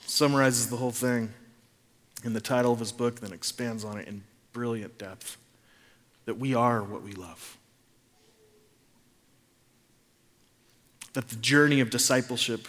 [0.00, 1.32] summarizes the whole thing
[2.24, 4.22] in the title of his book, then expands on it in
[4.52, 5.38] brilliant depth
[6.26, 7.56] that we are what we love.
[11.14, 12.68] That the journey of discipleship,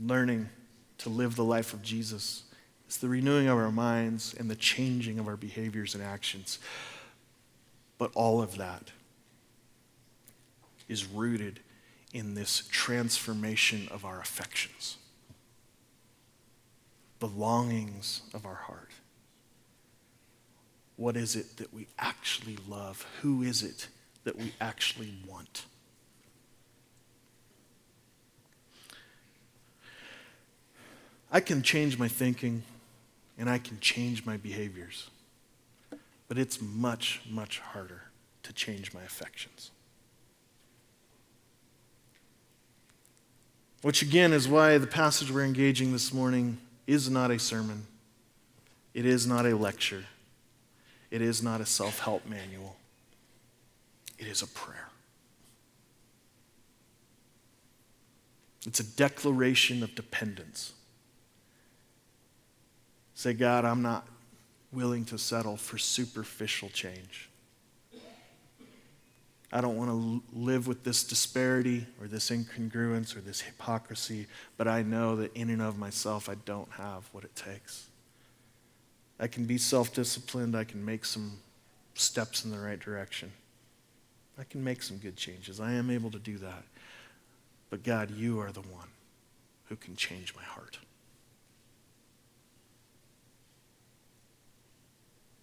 [0.00, 0.50] learning
[0.98, 2.44] to live the life of Jesus,
[2.88, 6.60] is the renewing of our minds and the changing of our behaviors and actions.
[7.98, 8.92] But all of that
[10.88, 11.58] is rooted
[12.14, 14.96] in this transformation of our affections,
[17.18, 18.92] the longings of our heart.
[20.96, 23.04] What is it that we actually love?
[23.20, 23.88] Who is it
[24.22, 25.66] that we actually want?
[31.32, 32.62] I can change my thinking
[33.36, 35.10] and I can change my behaviors,
[36.28, 38.02] but it's much, much harder
[38.44, 39.72] to change my affections.
[43.84, 46.56] Which, again, is why the passage we're engaging this morning
[46.86, 47.86] is not a sermon,
[48.94, 50.06] it is not a lecture,
[51.10, 52.76] it is not a self help manual,
[54.18, 54.88] it is a prayer.
[58.66, 60.72] It's a declaration of dependence.
[63.12, 64.08] Say, God, I'm not
[64.72, 67.28] willing to settle for superficial change.
[69.54, 74.26] I don't want to live with this disparity or this incongruence or this hypocrisy,
[74.56, 77.86] but I know that in and of myself, I don't have what it takes.
[79.20, 81.38] I can be self disciplined, I can make some
[81.94, 83.30] steps in the right direction.
[84.36, 85.60] I can make some good changes.
[85.60, 86.64] I am able to do that.
[87.70, 88.88] But God, you are the one
[89.66, 90.78] who can change my heart.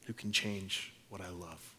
[0.07, 1.75] Who can change what I love.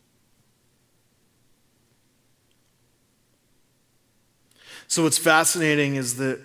[4.88, 6.40] So, what's fascinating is that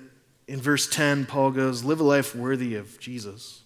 [0.47, 3.63] in verse 10, Paul goes, Live a life worthy of Jesus.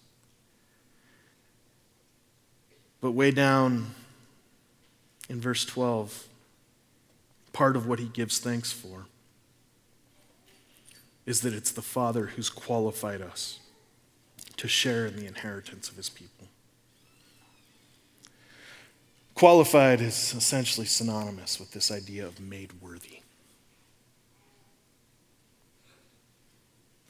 [3.00, 3.94] But way down
[5.28, 6.28] in verse 12,
[7.52, 9.06] part of what he gives thanks for
[11.26, 13.60] is that it's the Father who's qualified us
[14.56, 16.48] to share in the inheritance of his people.
[19.34, 23.21] Qualified is essentially synonymous with this idea of made worthy.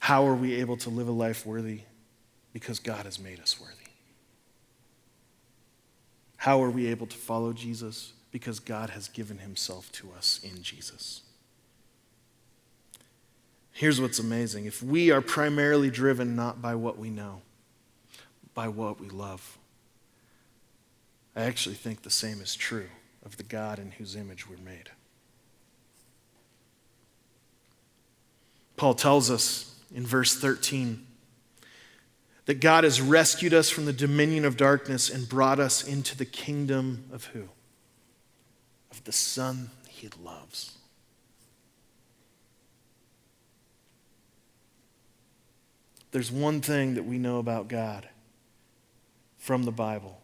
[0.03, 1.83] How are we able to live a life worthy?
[2.53, 3.77] Because God has made us worthy.
[6.39, 8.13] How are we able to follow Jesus?
[8.33, 11.23] Because God has given himself to us in Jesus.
[13.71, 17.43] Here's what's amazing if we are primarily driven not by what we know,
[18.55, 19.57] by what we love,
[21.37, 22.89] I actually think the same is true
[23.25, 24.91] of the God in whose image we're made.
[28.77, 31.07] Paul tells us in verse 13
[32.47, 36.25] that God has rescued us from the dominion of darkness and brought us into the
[36.25, 37.49] kingdom of who?
[38.91, 40.77] Of the Son he loves.
[46.11, 48.09] There's one thing that we know about God
[49.39, 50.21] from the Bible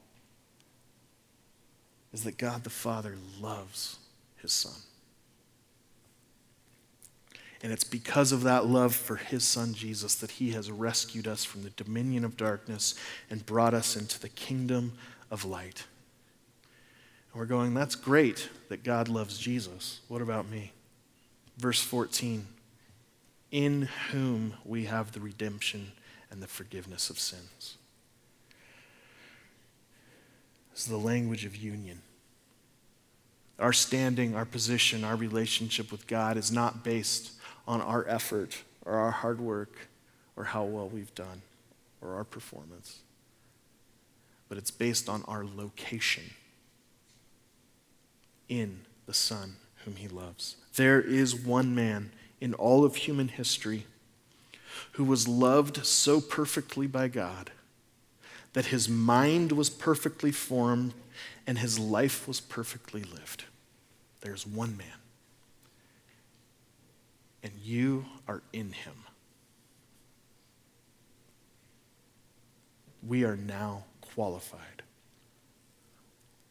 [2.12, 3.98] is that God the Father loves
[4.36, 4.80] his Son.
[7.62, 11.44] And it's because of that love for his son Jesus that he has rescued us
[11.44, 12.94] from the dominion of darkness
[13.30, 14.92] and brought us into the kingdom
[15.30, 15.84] of light.
[17.32, 20.00] And we're going, that's great that God loves Jesus.
[20.08, 20.72] What about me?
[21.56, 22.46] Verse 14
[23.50, 25.92] In whom we have the redemption
[26.30, 27.76] and the forgiveness of sins.
[30.70, 32.02] This is the language of union.
[33.58, 37.32] Our standing, our position, our relationship with God is not based
[37.68, 39.88] on our effort or our hard work
[40.34, 41.42] or how well we've done
[42.00, 43.00] or our performance,
[44.48, 46.24] but it's based on our location
[48.48, 50.56] in the Son whom He loves.
[50.76, 52.10] There is one man
[52.40, 53.84] in all of human history
[54.92, 57.50] who was loved so perfectly by God
[58.54, 60.94] that his mind was perfectly formed
[61.46, 63.44] and his life was perfectly lived.
[64.20, 64.97] There's one man
[67.42, 69.04] and you are in him.
[73.06, 74.82] We are now qualified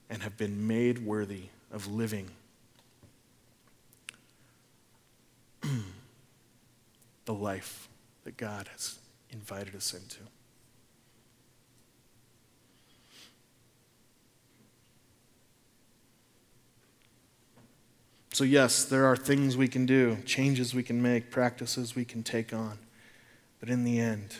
[0.09, 2.31] and have been made worthy of living
[7.25, 7.89] the life
[8.23, 10.19] that God has invited us into.
[18.37, 22.21] So, yes, there are things we can do, changes we can make, practices we can
[22.21, 22.77] take on.
[23.59, 24.35] But in the end,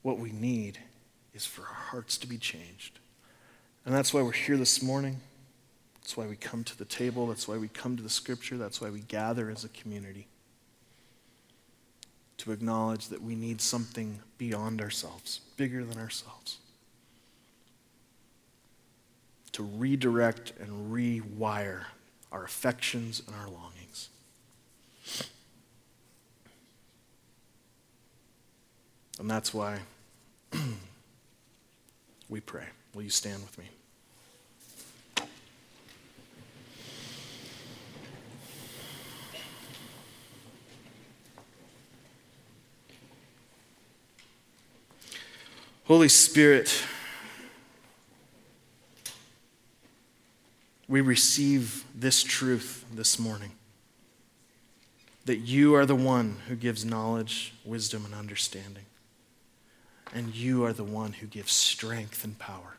[0.00, 0.78] what we need
[1.34, 3.00] is for our hearts to be changed.
[3.84, 5.20] And that's why we're here this morning.
[5.96, 7.26] That's why we come to the table.
[7.26, 8.56] That's why we come to the scripture.
[8.56, 10.26] That's why we gather as a community.
[12.38, 16.60] To acknowledge that we need something beyond ourselves, bigger than ourselves
[19.58, 21.80] to redirect and rewire
[22.30, 24.08] our affections and our longings.
[29.18, 29.80] And that's why
[32.28, 32.66] we pray.
[32.94, 33.64] Will you stand with me?
[45.86, 46.84] Holy Spirit,
[50.88, 53.52] we receive this truth this morning
[55.26, 58.86] that you are the one who gives knowledge, wisdom, and understanding.
[60.14, 62.78] And you are the one who gives strength and power.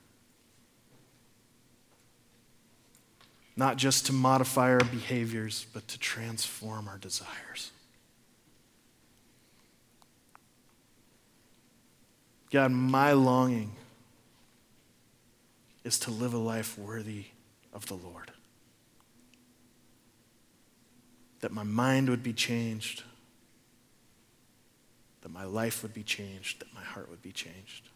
[3.55, 7.71] Not just to modify our behaviors, but to transform our desires.
[12.49, 13.73] God, my longing
[15.83, 17.25] is to live a life worthy
[17.79, 18.31] of the Lord.
[21.39, 23.03] That my mind would be changed,
[25.21, 27.87] that my life would be changed, that my heart would be changed.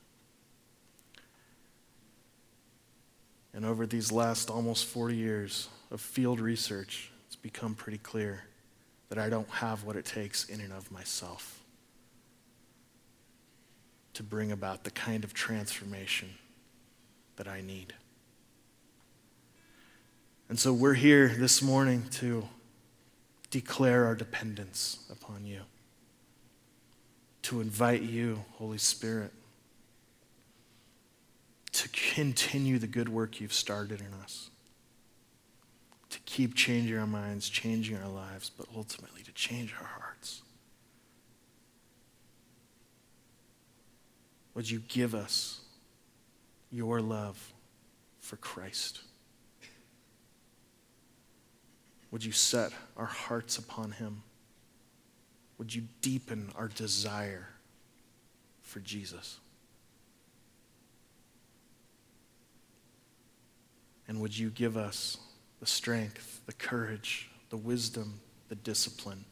[3.54, 8.46] And over these last almost 40 years of field research, it's become pretty clear
[9.10, 11.60] that I don't have what it takes in and of myself
[14.14, 16.30] to bring about the kind of transformation
[17.36, 17.94] that I need.
[20.50, 22.48] And so we're here this morning to
[23.50, 25.62] declare our dependence upon you,
[27.44, 29.32] to invite you, Holy Spirit,
[31.72, 34.50] to continue the good work you've started in us,
[36.10, 40.42] to keep changing our minds, changing our lives, but ultimately to change our hearts.
[44.54, 45.62] Would you give us
[46.72, 47.54] your love
[48.20, 49.02] for Christ?
[52.14, 54.22] Would you set our hearts upon him?
[55.58, 57.48] Would you deepen our desire
[58.62, 59.40] for Jesus?
[64.08, 65.18] And would you give us
[65.60, 69.26] the strength, the courage, the wisdom, the discipline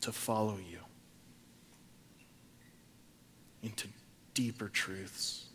[0.00, 0.80] to follow you
[3.62, 3.86] into
[4.34, 5.46] deeper truths,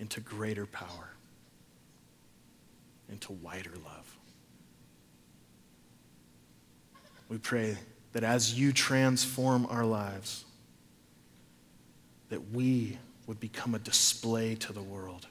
[0.00, 1.10] into greater power,
[3.10, 4.16] into wider love?
[7.28, 7.76] We pray
[8.12, 10.44] that as you transform our lives,
[12.28, 15.26] that we would become a display to the world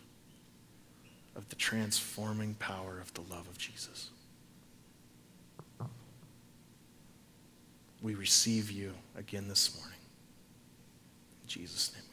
[1.36, 4.10] of the transforming power of the love of Jesus.
[8.02, 10.00] We receive you again this morning.
[11.44, 12.05] In Jesus' name